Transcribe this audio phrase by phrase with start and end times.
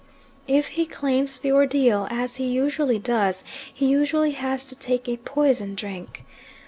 [0.47, 5.17] If he claims the ordeal, as he usually does, he usually has to take a
[5.17, 6.25] poison drink.